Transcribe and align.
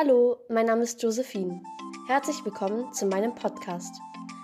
Hallo, 0.00 0.36
mein 0.48 0.66
Name 0.66 0.84
ist 0.84 1.02
Josephine. 1.02 1.60
Herzlich 2.06 2.44
willkommen 2.44 2.92
zu 2.92 3.04
meinem 3.06 3.34
Podcast. 3.34 4.00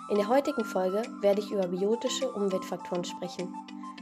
In 0.09 0.17
der 0.17 0.27
heutigen 0.27 0.65
Folge 0.65 1.01
werde 1.21 1.39
ich 1.39 1.49
über 1.49 1.65
biotische 1.65 2.29
Umweltfaktoren 2.29 3.05
sprechen. 3.05 3.55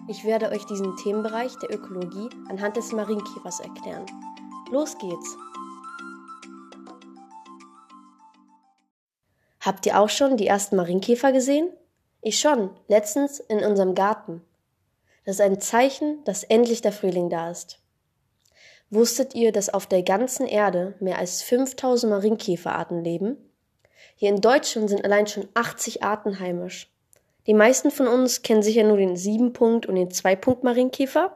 Ich 0.07 0.25
werde 0.25 0.49
euch 0.49 0.65
diesen 0.65 0.97
Themenbereich 0.97 1.55
der 1.59 1.71
Ökologie 1.71 2.27
anhand 2.49 2.75
des 2.75 2.91
Marienkäfers 2.91 3.59
erklären. 3.59 4.07
Los 4.71 4.97
geht's! 4.97 5.37
Habt 9.59 9.85
ihr 9.85 9.99
auch 9.99 10.09
schon 10.09 10.38
die 10.38 10.47
ersten 10.47 10.75
Marienkäfer 10.75 11.31
gesehen? 11.31 11.70
Ich 12.21 12.39
schon, 12.39 12.71
letztens 12.88 13.39
in 13.39 13.63
unserem 13.63 13.93
Garten. 13.93 14.41
Das 15.23 15.35
ist 15.35 15.41
ein 15.41 15.61
Zeichen, 15.61 16.23
dass 16.23 16.43
endlich 16.43 16.81
der 16.81 16.93
Frühling 16.93 17.29
da 17.29 17.51
ist. 17.51 17.82
Wusstet 18.94 19.34
ihr, 19.34 19.52
dass 19.52 19.73
auf 19.73 19.88
der 19.88 20.04
ganzen 20.04 20.46
Erde 20.46 20.93
mehr 21.00 21.18
als 21.18 21.42
5000 21.42 22.12
Marienkäferarten 22.12 23.04
leben? 23.04 23.38
Hier 24.15 24.29
in 24.29 24.39
Deutschland 24.39 24.88
sind 24.88 25.04
allein 25.04 25.25
schon 25.25 25.47
80 25.56 26.04
Arten 26.04 26.39
heimisch. 26.39 26.93
Die 27.48 27.56
meisten 27.56 27.89
von 27.89 28.07
uns 28.07 28.43
kennen 28.43 28.61
sicher 28.61 28.84
nur 28.84 28.98
den 28.98 29.15
7-Punkt- 29.15 29.87
und 29.87 29.96
den 29.96 30.10
2-Punkt-Marienkäfer. 30.10 31.36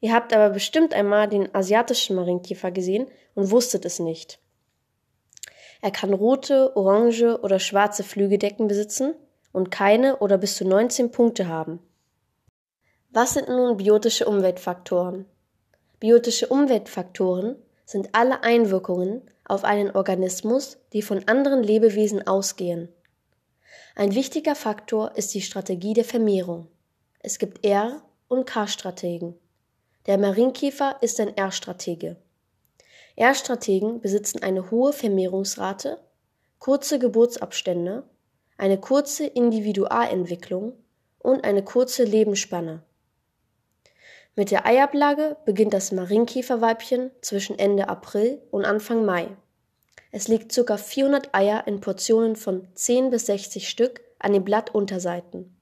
Ihr 0.00 0.12
habt 0.12 0.34
aber 0.34 0.50
bestimmt 0.50 0.92
einmal 0.92 1.26
den 1.26 1.54
asiatischen 1.54 2.16
Marienkäfer 2.16 2.70
gesehen 2.70 3.06
und 3.34 3.50
wusstet 3.50 3.86
es 3.86 3.98
nicht. 3.98 4.38
Er 5.80 5.90
kann 5.90 6.12
rote, 6.12 6.76
orange 6.76 7.40
oder 7.40 7.60
schwarze 7.60 8.04
Flügeldecken 8.04 8.68
besitzen 8.68 9.14
und 9.52 9.70
keine 9.70 10.18
oder 10.18 10.36
bis 10.36 10.56
zu 10.56 10.68
19 10.68 11.12
Punkte 11.12 11.48
haben. 11.48 11.78
Was 13.08 13.32
sind 13.32 13.48
nun 13.48 13.78
biotische 13.78 14.26
Umweltfaktoren? 14.26 15.24
Biotische 16.02 16.48
Umweltfaktoren 16.48 17.54
sind 17.84 18.08
alle 18.10 18.42
Einwirkungen 18.42 19.22
auf 19.44 19.62
einen 19.62 19.92
Organismus, 19.92 20.78
die 20.92 21.00
von 21.00 21.28
anderen 21.28 21.62
Lebewesen 21.62 22.26
ausgehen. 22.26 22.88
Ein 23.94 24.12
wichtiger 24.12 24.56
Faktor 24.56 25.12
ist 25.14 25.32
die 25.32 25.42
Strategie 25.42 25.94
der 25.94 26.04
Vermehrung. 26.04 26.66
Es 27.20 27.38
gibt 27.38 27.64
R- 27.64 28.02
und 28.26 28.46
K-Strategen. 28.46 29.36
Der 30.06 30.18
Marienkäfer 30.18 30.96
ist 31.02 31.20
ein 31.20 31.36
R-Stratege. 31.36 32.16
R-Strategen 33.14 34.00
besitzen 34.00 34.42
eine 34.42 34.72
hohe 34.72 34.92
Vermehrungsrate, 34.92 36.00
kurze 36.58 36.98
Geburtsabstände, 36.98 38.02
eine 38.58 38.80
kurze 38.80 39.26
Individualentwicklung 39.26 40.72
und 41.20 41.44
eine 41.44 41.62
kurze 41.62 42.02
Lebensspanne. 42.02 42.82
Mit 44.34 44.50
der 44.50 44.64
Eiablage 44.64 45.36
beginnt 45.44 45.74
das 45.74 45.92
Marienkäferweibchen 45.92 47.10
zwischen 47.20 47.58
Ende 47.58 47.90
April 47.90 48.40
und 48.50 48.64
Anfang 48.64 49.04
Mai. 49.04 49.28
Es 50.10 50.26
legt 50.26 50.54
ca. 50.54 50.76
400 50.78 51.34
Eier 51.34 51.66
in 51.66 51.80
Portionen 51.80 52.36
von 52.36 52.66
10 52.74 53.10
bis 53.10 53.26
60 53.26 53.68
Stück 53.68 54.00
an 54.18 54.32
den 54.32 54.42
Blattunterseiten. 54.42 55.54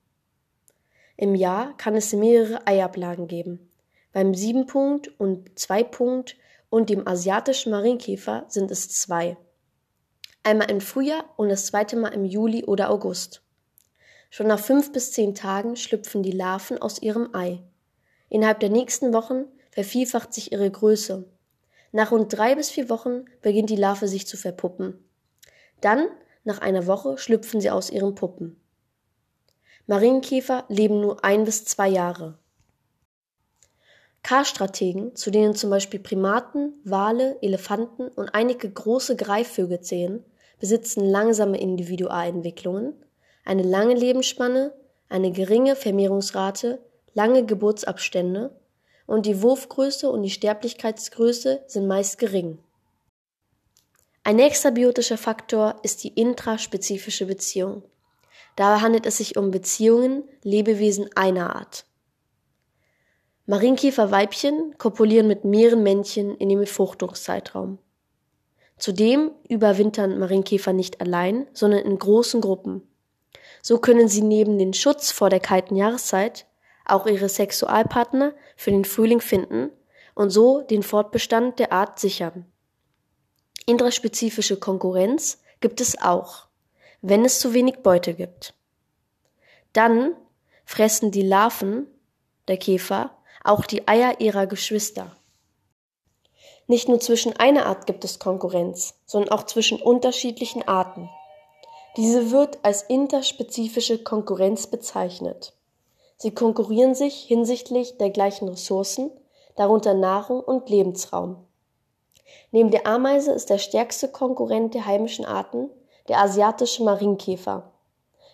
Im 1.17 1.35
Jahr 1.35 1.77
kann 1.79 1.97
es 1.97 2.13
mehrere 2.13 2.65
Eiablagen 2.67 3.27
geben. 3.27 3.71
Beim 4.13 4.33
7-Punkt 4.33 5.09
und 5.19 5.51
2-Punkt 5.59 6.37
und 6.69 6.91
dem 6.91 7.09
asiatischen 7.09 7.73
Marienkäfer 7.73 8.45
sind 8.49 8.71
es 8.71 8.89
zwei. 8.89 9.37
Einmal 10.45 10.71
im 10.71 10.81
Frühjahr 10.81 11.25
und 11.37 11.49
das 11.49 11.67
zweite 11.67 11.97
Mal 11.97 12.15
im 12.15 12.25
Juli 12.25 12.65
oder 12.65 12.91
August. 12.91 13.43
Schon 14.31 14.47
nach 14.47 14.61
fünf 14.61 14.93
bis 14.93 15.11
zehn 15.11 15.35
Tagen 15.35 15.75
schlüpfen 15.75 16.23
die 16.23 16.31
Larven 16.31 16.81
aus 16.81 17.03
ihrem 17.03 17.35
Ei. 17.35 17.63
Innerhalb 18.31 18.61
der 18.61 18.71
nächsten 18.71 19.13
Wochen 19.13 19.45
vervielfacht 19.71 20.33
sich 20.33 20.53
ihre 20.53 20.71
Größe. 20.71 21.29
Nach 21.93 22.13
rund 22.13 22.33
drei 22.33 22.55
bis 22.55 22.71
vier 22.71 22.89
Wochen 22.89 23.25
beginnt 23.43 23.69
die 23.69 23.77
Larve 23.77 24.09
sich 24.09 24.27
zu 24.27 24.37
verpuppen. 24.37 25.05
Dann, 25.81 26.07
nach 26.45 26.61
einer 26.61 26.87
Woche, 26.87 27.19
schlüpfen 27.19 27.61
sie 27.61 27.71
aus 27.71 27.91
ihren 27.91 28.15
Puppen. 28.15 28.59
Marienkäfer 29.87 30.65
leben 30.69 31.01
nur 31.01 31.25
ein 31.25 31.45
bis 31.45 31.65
zwei 31.65 31.89
Jahre. 31.89 32.39
K-Strategen, 34.23 35.17
zu 35.17 35.31
denen 35.31 35.55
zum 35.57 35.71
Beispiel 35.71 35.99
Primaten, 35.99 36.75
Wale, 36.85 37.39
Elefanten 37.43 38.09
und 38.09 38.35
einige 38.35 38.71
große 38.71 39.17
Greifvögel 39.17 39.81
zählen, 39.81 40.25
besitzen 40.61 41.05
langsame 41.05 41.59
Individualentwicklungen, 41.59 42.95
eine 43.45 43.63
lange 43.63 43.95
Lebensspanne, 43.95 44.73
eine 45.09 45.33
geringe 45.33 45.75
Vermehrungsrate 45.75 46.79
lange 47.15 47.45
Geburtsabstände 47.45 48.55
und 49.07 49.27
die 49.27 49.43
Wurfgröße 49.43 50.09
und 50.11 50.23
die 50.23 50.31
Sterblichkeitsgröße 50.31 51.65
sind 51.67 51.87
meist 51.87 52.19
gering. 52.19 52.59
Ein 54.23 54.37
nächster 54.37 54.71
biotischer 54.71 55.19
Faktor 55.19 55.77
ist 55.83 56.05
die 56.05 56.09
intraspezifische 56.09 57.27
Beziehung. 57.27 57.83
Dabei 58.57 58.81
handelt 58.81 59.07
es 59.07 59.17
sich 59.17 59.37
um 59.37 59.51
Beziehungen 59.51 60.25
Lebewesen 60.43 61.09
einer 61.17 61.57
Art. 61.57 61.87
Marienkäferweibchen 63.47 64.77
kopulieren 64.79 65.27
mit 65.27 65.45
mehreren 65.45 65.83
Männchen 65.83 66.37
in 66.37 66.49
dem 66.49 66.61
Befruchtungszeitraum. 66.61 67.79
Zudem 68.79 69.33
überwintern 69.49 70.19
Marienkäfer 70.19 70.73
nicht 70.73 71.01
allein, 71.01 71.49
sondern 71.53 71.81
in 71.81 71.99
großen 71.99 72.41
Gruppen. 72.41 72.83
So 73.63 73.79
können 73.79 74.09
sie 74.09 74.23
neben 74.23 74.59
den 74.59 74.73
Schutz 74.73 75.11
vor 75.11 75.31
der 75.31 75.41
kalten 75.41 75.75
Jahreszeit 75.75 76.47
auch 76.91 77.07
ihre 77.07 77.29
Sexualpartner 77.29 78.33
für 78.57 78.71
den 78.71 78.85
Frühling 78.85 79.21
finden 79.21 79.71
und 80.15 80.31
so 80.31 80.63
den 80.63 80.83
Fortbestand 80.83 81.59
der 81.59 81.73
Art 81.73 81.99
sichern. 81.99 82.47
Intraspezifische 83.67 84.59
Konkurrenz 84.59 85.41
gibt 85.61 85.81
es 85.81 86.01
auch, 86.01 86.47
wenn 87.03 87.25
es 87.25 87.39
zu 87.39 87.55
wenig 87.55 87.79
Beute 87.79 88.15
gibt. 88.15 88.55
Dann 89.73 90.15
fressen 90.65 91.11
die 91.11 91.23
Larven 91.23 91.87
der 92.49 92.57
Käfer 92.57 93.17
auch 93.45 93.65
die 93.65 93.89
Eier 93.89 94.21
ihrer 94.21 94.47
Geschwister. 94.47 95.17
Nicht 96.67 96.89
nur 96.89 97.01
zwischen 97.01 97.37
einer 97.37 97.67
Art 97.67 97.87
gibt 97.87 98.05
es 98.05 98.19
Konkurrenz, 98.19 98.95
sondern 99.07 99.33
auch 99.33 99.45
zwischen 99.45 99.81
unterschiedlichen 99.81 100.67
Arten. 100.69 101.09
Diese 101.97 102.31
wird 102.31 102.59
als 102.63 102.83
interspezifische 102.83 104.03
Konkurrenz 104.05 104.69
bezeichnet. 104.69 105.55
Sie 106.23 106.35
konkurrieren 106.35 106.95
sich 106.95 107.23
hinsichtlich 107.23 107.97
der 107.97 108.11
gleichen 108.11 108.47
Ressourcen, 108.47 109.11
darunter 109.57 109.95
Nahrung 109.95 110.41
und 110.41 110.69
Lebensraum. 110.69 111.47
Neben 112.51 112.71
der 112.71 112.87
Ameise 112.87 113.33
ist 113.33 113.49
der 113.49 113.57
stärkste 113.57 114.07
Konkurrent 114.07 114.75
der 114.75 114.85
heimischen 114.85 115.25
Arten 115.25 115.71
der 116.09 116.19
asiatische 116.19 116.85
Marienkäfer. 116.85 117.73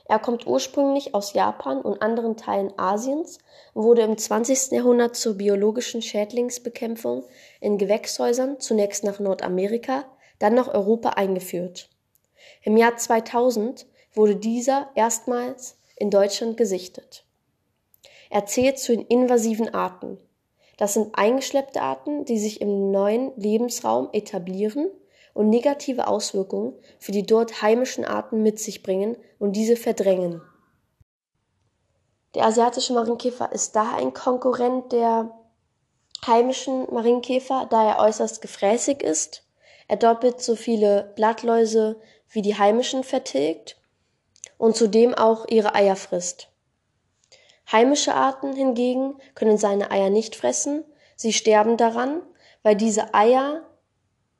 Er 0.06 0.18
kommt 0.18 0.48
ursprünglich 0.48 1.14
aus 1.14 1.32
Japan 1.32 1.80
und 1.80 2.02
anderen 2.02 2.36
Teilen 2.36 2.76
Asiens 2.76 3.38
und 3.72 3.84
wurde 3.84 4.02
im 4.02 4.18
20. 4.18 4.72
Jahrhundert 4.72 5.14
zur 5.14 5.34
biologischen 5.34 6.02
Schädlingsbekämpfung 6.02 7.22
in 7.60 7.78
Gewächshäusern 7.78 8.58
zunächst 8.58 9.04
nach 9.04 9.20
Nordamerika, 9.20 10.02
dann 10.40 10.54
nach 10.54 10.74
Europa 10.74 11.10
eingeführt. 11.10 11.88
Im 12.62 12.76
Jahr 12.76 12.96
2000 12.96 13.86
wurde 14.12 14.34
dieser 14.34 14.88
erstmals 14.96 15.78
in 15.94 16.10
Deutschland 16.10 16.56
gesichtet. 16.56 17.25
Er 18.30 18.46
zählt 18.46 18.78
zu 18.78 18.96
den 18.96 19.06
invasiven 19.06 19.72
Arten. 19.72 20.18
Das 20.76 20.94
sind 20.94 21.16
eingeschleppte 21.16 21.80
Arten, 21.80 22.24
die 22.24 22.38
sich 22.38 22.60
im 22.60 22.90
neuen 22.90 23.32
Lebensraum 23.36 24.08
etablieren 24.12 24.90
und 25.32 25.48
negative 25.48 26.06
Auswirkungen 26.06 26.74
für 26.98 27.12
die 27.12 27.24
dort 27.24 27.62
heimischen 27.62 28.04
Arten 28.04 28.42
mit 28.42 28.58
sich 28.58 28.82
bringen 28.82 29.16
und 29.38 29.52
diese 29.52 29.76
verdrängen. 29.76 30.42
Der 32.34 32.44
asiatische 32.44 32.92
Marienkäfer 32.92 33.52
ist 33.52 33.76
daher 33.76 33.98
ein 33.98 34.12
Konkurrent 34.12 34.92
der 34.92 35.30
heimischen 36.26 36.86
Marienkäfer, 36.92 37.66
da 37.70 37.88
er 37.88 37.98
äußerst 37.98 38.42
gefräßig 38.42 39.02
ist. 39.02 39.42
Er 39.88 39.96
doppelt 39.96 40.40
so 40.40 40.56
viele 40.56 41.12
Blattläuse 41.16 42.00
wie 42.28 42.42
die 42.42 42.58
heimischen 42.58 43.04
vertilgt 43.04 43.76
und 44.58 44.76
zudem 44.76 45.14
auch 45.14 45.46
ihre 45.48 45.74
Eier 45.74 45.96
frisst. 45.96 46.48
Heimische 47.70 48.14
Arten 48.14 48.54
hingegen 48.54 49.16
können 49.34 49.58
seine 49.58 49.90
Eier 49.90 50.10
nicht 50.10 50.36
fressen, 50.36 50.84
sie 51.16 51.32
sterben 51.32 51.76
daran, 51.76 52.22
weil 52.62 52.76
diese 52.76 53.14
Eier 53.14 53.62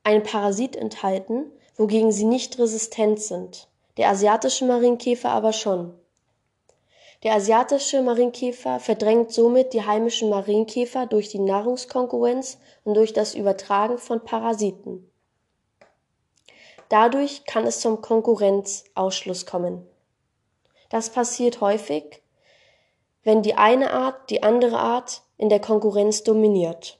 einen 0.03 0.23
Parasit 0.23 0.75
enthalten, 0.75 1.51
wogegen 1.75 2.11
sie 2.11 2.25
nicht 2.25 2.57
resistent 2.57 3.19
sind, 3.19 3.67
der 3.97 4.09
asiatische 4.09 4.65
Marienkäfer 4.65 5.29
aber 5.29 5.51
schon. 5.53 5.93
Der 7.23 7.33
asiatische 7.33 8.01
Marienkäfer 8.01 8.79
verdrängt 8.79 9.31
somit 9.31 9.73
die 9.73 9.83
heimischen 9.83 10.29
Marienkäfer 10.29 11.07
durch 11.07 11.29
die 11.29 11.39
Nahrungskonkurrenz 11.39 12.59
und 12.83 12.93
durch 12.93 13.11
das 13.11 13.33
Übertragen 13.33 13.97
von 13.97 14.23
Parasiten. 14.23 15.09
Dadurch 16.89 17.43
kann 17.45 17.65
es 17.65 17.81
zum 17.81 18.01
Konkurrenzausschluss 18.01 19.45
kommen. 19.45 19.85
Das 20.89 21.09
passiert 21.09 21.59
häufig, 21.59 22.21
wenn 23.27 23.41
die 23.41 23.55
eine 23.55 23.91
Art 23.91 24.29
die 24.29 24.41
andere 24.41 24.79
Art 24.79 25.21
in 25.37 25.49
der 25.49 25.59
Konkurrenz 25.59 26.23
dominiert. 26.23 26.97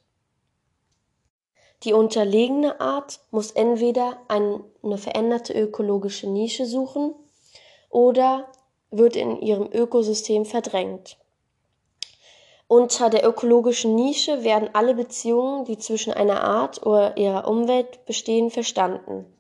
Die 1.83 1.93
unterlegene 1.93 2.81
Art 2.81 3.21
muss 3.31 3.51
entweder 3.51 4.17
eine 4.27 4.97
veränderte 4.97 5.53
ökologische 5.53 6.29
Nische 6.29 6.65
suchen 6.65 7.15
oder 7.89 8.51
wird 8.91 9.15
in 9.15 9.41
ihrem 9.41 9.71
Ökosystem 9.71 10.43
verdrängt. 10.43 11.15
Unter 12.67 13.09
der 13.09 13.25
ökologischen 13.25 13.95
Nische 13.95 14.43
werden 14.43 14.69
alle 14.73 14.95
Beziehungen, 14.95 15.63
die 15.63 15.77
zwischen 15.77 16.11
einer 16.11 16.43
Art 16.43 16.85
oder 16.85 17.15
ihrer 17.15 17.47
Umwelt 17.47 18.05
bestehen, 18.05 18.51
verstanden. 18.51 19.33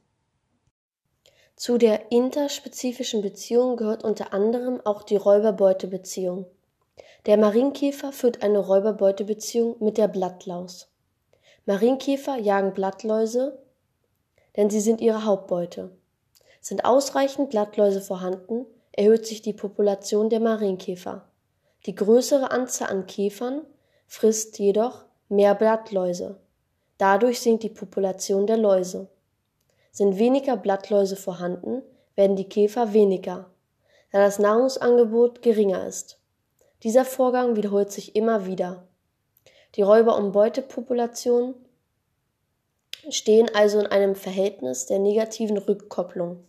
Zu 1.57 1.77
der 1.77 2.13
interspezifischen 2.13 3.21
Beziehung 3.21 3.75
gehört 3.75 4.05
unter 4.05 4.31
anderem 4.31 4.79
auch 4.85 5.03
die 5.03 5.17
Räuber-Beute-Beziehung. 5.17 6.45
Der 7.25 7.37
Marienkäfer 7.37 8.11
führt 8.11 8.43
eine 8.43 8.59
Räuber-Beute-Beziehung 8.59 9.75
mit 9.79 9.97
der 9.97 10.07
Blattlaus. 10.07 10.89
Marienkäfer 11.65 12.37
jagen 12.37 12.73
Blattläuse, 12.73 13.59
denn 14.55 14.69
sie 14.69 14.79
sind 14.79 15.01
ihre 15.01 15.25
Hauptbeute. 15.25 15.91
Sind 16.61 16.85
ausreichend 16.85 17.49
Blattläuse 17.49 18.01
vorhanden, 18.01 18.65
erhöht 18.93 19.25
sich 19.25 19.41
die 19.41 19.53
Population 19.53 20.29
der 20.29 20.39
Marienkäfer. 20.39 21.27
Die 21.85 21.95
größere 21.95 22.51
Anzahl 22.51 22.89
an 22.89 23.05
Käfern 23.05 23.61
frisst 24.07 24.57
jedoch 24.59 25.05
mehr 25.29 25.55
Blattläuse. 25.55 26.39
Dadurch 26.97 27.39
sinkt 27.41 27.63
die 27.63 27.69
Population 27.69 28.47
der 28.47 28.57
Läuse. 28.57 29.07
Sind 29.91 30.17
weniger 30.17 30.57
Blattläuse 30.57 31.15
vorhanden, 31.15 31.83
werden 32.15 32.35
die 32.35 32.49
Käfer 32.49 32.93
weniger, 32.93 33.49
da 34.11 34.19
das 34.19 34.39
Nahrungsangebot 34.39 35.41
geringer 35.41 35.85
ist. 35.85 36.16
Dieser 36.83 37.05
Vorgang 37.05 37.55
wiederholt 37.55 37.91
sich 37.91 38.15
immer 38.15 38.45
wieder. 38.45 38.87
Die 39.75 39.81
Räuber- 39.81 40.17
und 40.17 40.31
Beutepopulationen 40.31 41.55
stehen 43.09 43.49
also 43.53 43.79
in 43.79 43.87
einem 43.87 44.15
Verhältnis 44.15 44.85
der 44.85 44.99
negativen 44.99 45.57
Rückkopplung. 45.57 46.43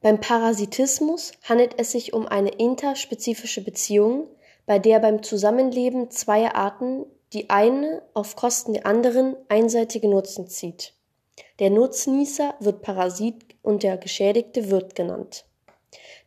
Beim 0.00 0.20
Parasitismus 0.20 1.32
handelt 1.48 1.74
es 1.78 1.92
sich 1.92 2.14
um 2.14 2.26
eine 2.26 2.50
interspezifische 2.50 3.62
Beziehung, 3.62 4.28
bei 4.66 4.78
der 4.78 4.98
beim 4.98 5.22
Zusammenleben 5.22 6.10
zweier 6.10 6.54
Arten 6.54 7.04
die 7.32 7.48
eine 7.48 8.02
auf 8.12 8.34
Kosten 8.34 8.72
der 8.72 8.86
anderen 8.86 9.36
einseitige 9.48 10.08
Nutzen 10.08 10.48
zieht. 10.48 10.94
Der 11.58 11.70
Nutznießer 11.70 12.54
wird 12.58 12.82
Parasit 12.82 13.36
und 13.62 13.82
der 13.82 13.98
Geschädigte 13.98 14.70
Wirt 14.70 14.94
genannt. 14.94 15.44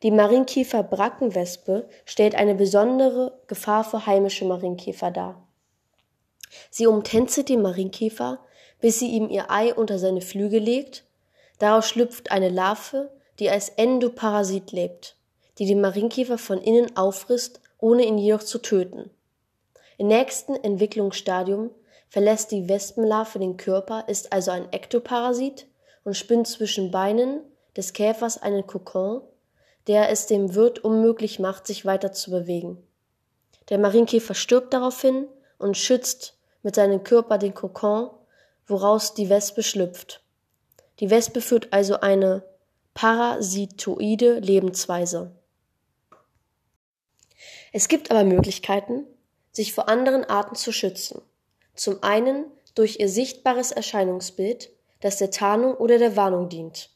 Die 0.02 0.12
Marienkäfer-Brackenwespe 0.12 1.88
stellt 2.06 2.36
eine 2.36 2.56
besondere 2.56 3.40
Gefahr 3.48 3.84
für 3.84 4.06
heimische 4.06 4.46
Marienkäfer 4.46 5.12
dar. 5.12 5.48
Sie 6.70 6.88
umtänzelt 6.88 7.50
den 7.50 7.62
Marienkäfer, 7.62 8.40
bis 8.80 9.00
sie 9.00 9.12
ihm 9.12 9.30
ihr 9.30 9.50
Ei 9.50 9.74
unter 9.74 9.98
seine 9.98 10.22
Flügel 10.22 10.60
legt. 10.60 11.06
Daraus 11.60 11.88
schlüpft 11.88 12.32
eine 12.32 12.50
Larve, 12.50 13.12
die 13.40 13.50
als 13.50 13.70
Endoparasit 13.70 14.72
lebt, 14.72 15.16
die 15.58 15.66
den 15.66 15.82
Marienkäfer 15.82 16.38
von 16.38 16.60
innen 16.60 16.98
auffrisst, 16.98 17.62
ohne 17.80 18.06
ihn 18.06 18.18
jedoch 18.18 18.44
zu 18.44 18.60
töten. 18.60 19.10
Im 19.98 20.08
nächsten 20.08 20.56
Entwicklungsstadium 20.56 21.72
verlässt 22.10 22.52
die 22.52 22.68
Wespenlarve 22.68 23.40
den 23.40 23.58
Körper, 23.58 24.06
ist 24.08 24.34
also 24.34 24.52
ein 24.52 24.72
Ektoparasit 24.72 25.68
und 26.04 26.16
spinnt 26.16 26.48
zwischen 26.48 26.92
Beinen 26.92 27.42
des 27.76 27.94
Käfers 27.94 28.42
einen 28.42 28.68
Kokon, 28.68 29.22
der 29.88 30.10
es 30.10 30.28
dem 30.28 30.56
Wirt 30.56 30.80
unmöglich 30.80 31.40
macht, 31.40 31.68
sich 31.68 31.86
weiter 31.86 32.12
zu 32.12 32.32
bewegen. 32.32 32.78
Der 33.70 33.78
Marienkäfer 33.78 34.34
stirbt 34.34 34.74
daraufhin 34.74 35.28
und 35.58 35.78
schützt 35.78 36.38
mit 36.62 36.76
seinem 36.76 37.04
Körper 37.04 37.38
den 37.38 37.54
Kokon, 37.54 38.10
woraus 38.68 39.14
die 39.14 39.30
Wespe 39.30 39.64
schlüpft. 39.64 40.22
Die 41.00 41.10
Wespe 41.10 41.42
führt 41.42 41.74
also 41.74 42.00
eine 42.00 42.44
parasitoide 42.94 44.40
Lebensweise. 44.40 45.32
Es 47.72 47.88
gibt 47.88 48.12
aber 48.12 48.24
Möglichkeiten, 48.24 49.06
sich 49.52 49.74
vor 49.74 49.90
anderen 49.90 50.24
Arten 50.24 50.56
zu 50.56 50.72
schützen. 50.72 51.22
Zum 51.76 52.04
einen 52.04 52.46
durch 52.76 53.00
ihr 53.00 53.10
sichtbares 53.10 53.72
Erscheinungsbild, 53.72 54.70
das 55.02 55.18
der 55.18 55.32
Tarnung 55.32 55.76
oder 55.76 55.98
der 55.98 56.16
Warnung 56.16 56.50
dient. 56.50 56.92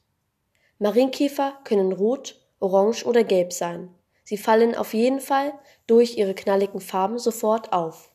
Marienkäfer 0.79 1.57
können 1.63 1.91
rot, 1.91 2.39
orange 2.59 3.05
oder 3.05 3.23
gelb 3.23 3.53
sein. 3.53 3.93
Sie 4.23 4.37
fallen 4.37 4.75
auf 4.75 4.93
jeden 4.93 5.21
Fall 5.21 5.53
durch 5.85 6.17
ihre 6.17 6.33
knalligen 6.33 6.81
Farben 6.81 7.19
sofort 7.19 7.71
auf. 7.73 8.11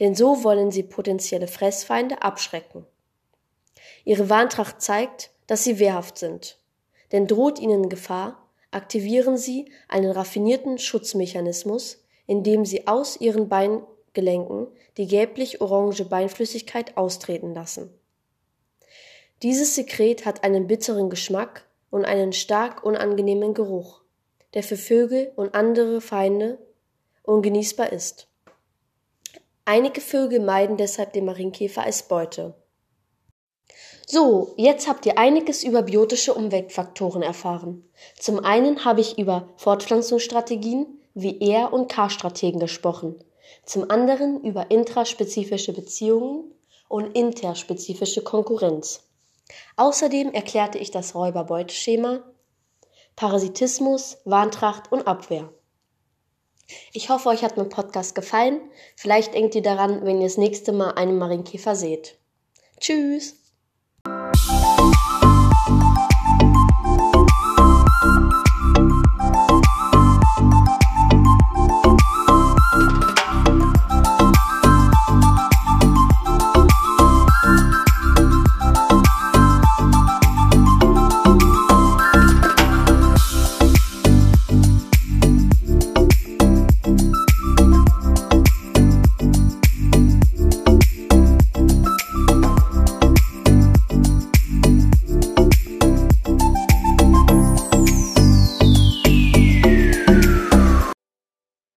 Denn 0.00 0.14
so 0.14 0.44
wollen 0.44 0.70
sie 0.70 0.82
potenzielle 0.82 1.48
Fressfeinde 1.48 2.22
abschrecken. 2.22 2.86
Ihre 4.04 4.30
Warntracht 4.30 4.80
zeigt, 4.80 5.30
dass 5.46 5.64
sie 5.64 5.78
wehrhaft 5.78 6.18
sind 6.18 6.58
denn 7.12 7.26
droht 7.26 7.58
ihnen 7.58 7.88
Gefahr, 7.88 8.48
aktivieren 8.70 9.36
sie 9.36 9.70
einen 9.88 10.10
raffinierten 10.10 10.78
Schutzmechanismus, 10.78 12.04
indem 12.26 12.64
sie 12.64 12.86
aus 12.86 13.20
ihren 13.20 13.48
Beingelenken 13.48 14.68
die 14.96 15.06
gelblich-orange 15.06 16.04
Beinflüssigkeit 16.04 16.96
austreten 16.96 17.54
lassen. 17.54 17.90
Dieses 19.42 19.74
Sekret 19.74 20.26
hat 20.26 20.44
einen 20.44 20.66
bitteren 20.66 21.10
Geschmack 21.10 21.66
und 21.90 22.04
einen 22.04 22.32
stark 22.32 22.84
unangenehmen 22.84 23.54
Geruch, 23.54 24.02
der 24.54 24.62
für 24.62 24.76
Vögel 24.76 25.32
und 25.36 25.54
andere 25.54 26.00
Feinde 26.00 26.58
ungenießbar 27.22 27.92
ist. 27.92 28.28
Einige 29.64 30.00
Vögel 30.00 30.40
meiden 30.40 30.76
deshalb 30.76 31.12
den 31.12 31.26
Marienkäfer 31.26 31.82
als 31.82 32.04
Beute. 32.04 32.54
So, 34.06 34.54
jetzt 34.56 34.88
habt 34.88 35.04
ihr 35.04 35.18
einiges 35.18 35.62
über 35.62 35.82
biotische 35.82 36.32
Umweltfaktoren 36.32 37.20
erfahren. 37.20 37.84
Zum 38.18 38.42
einen 38.42 38.86
habe 38.86 39.02
ich 39.02 39.18
über 39.18 39.50
Fortpflanzungsstrategien 39.56 40.86
wie 41.12 41.38
R- 41.52 41.74
und 41.74 41.90
K-Strategen 41.90 42.60
gesprochen. 42.60 43.22
Zum 43.66 43.90
anderen 43.90 44.42
über 44.42 44.70
intraspezifische 44.70 45.74
Beziehungen 45.74 46.54
und 46.88 47.14
interspezifische 47.14 48.22
Konkurrenz. 48.22 49.07
Außerdem 49.76 50.32
erklärte 50.32 50.78
ich 50.78 50.90
das 50.90 51.14
Räuber-Beute-Schema, 51.14 52.22
Parasitismus, 53.16 54.18
Warntracht 54.24 54.92
und 54.92 55.06
Abwehr. 55.06 55.52
Ich 56.92 57.08
hoffe, 57.08 57.30
euch 57.30 57.42
hat 57.42 57.56
mein 57.56 57.70
Podcast 57.70 58.14
gefallen. 58.14 58.60
Vielleicht 58.96 59.34
denkt 59.34 59.54
ihr 59.54 59.62
daran, 59.62 60.04
wenn 60.04 60.20
ihr 60.20 60.26
das 60.26 60.36
nächste 60.36 60.72
Mal 60.72 60.92
einen 60.92 61.16
Marienkäfer 61.16 61.74
seht. 61.74 62.18
Tschüss! 62.78 63.47